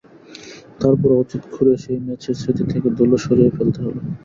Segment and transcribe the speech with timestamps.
[0.79, 3.99] তার পরও অতীত খুঁড়ে সেই ম্যাচের স্মৃতি থেকে ধুলো সরিয়ে ফেলতে হলো।